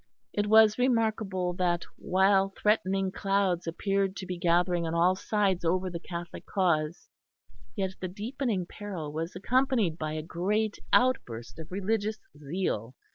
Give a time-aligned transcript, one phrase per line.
[0.33, 5.91] It was remarkable that while threatening clouds appeared to be gathering on all sides over
[5.91, 7.07] the Catholic cause,
[7.75, 12.95] yet the deepening peril was accompanied by a great outburst of religious zeal.